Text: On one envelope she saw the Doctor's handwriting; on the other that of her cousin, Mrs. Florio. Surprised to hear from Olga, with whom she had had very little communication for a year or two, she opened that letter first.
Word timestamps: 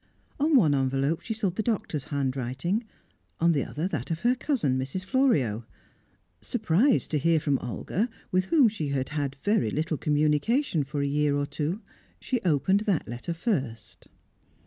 On 0.39 0.55
one 0.55 0.73
envelope 0.73 1.21
she 1.21 1.35
saw 1.35 1.51
the 1.51 1.61
Doctor's 1.61 2.05
handwriting; 2.05 2.85
on 3.39 3.51
the 3.51 3.63
other 3.63 3.87
that 3.89 4.09
of 4.09 4.21
her 4.21 4.33
cousin, 4.33 4.75
Mrs. 4.75 5.03
Florio. 5.03 5.63
Surprised 6.41 7.11
to 7.11 7.19
hear 7.19 7.39
from 7.39 7.59
Olga, 7.59 8.09
with 8.31 8.45
whom 8.45 8.67
she 8.67 8.87
had 8.87 9.09
had 9.09 9.35
very 9.43 9.69
little 9.69 9.97
communication 9.97 10.83
for 10.83 11.01
a 11.01 11.05
year 11.05 11.35
or 11.35 11.45
two, 11.45 11.83
she 12.19 12.41
opened 12.41 12.79
that 12.79 13.07
letter 13.07 13.35
first. 13.35 14.07